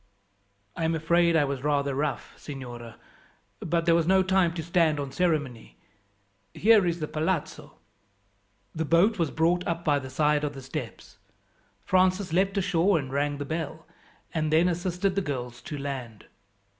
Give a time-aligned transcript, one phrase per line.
[0.75, 2.95] "I am afraid I was rather rough, signora,
[3.59, 5.77] but there was no time to stand on ceremony.
[6.55, 7.77] Here is the palazzo."
[8.73, 11.19] The boat was brought up by the side of the steps.
[11.85, 13.85] Francis leapt ashore and rang the bell,
[14.33, 16.25] and then assisted the girls to land.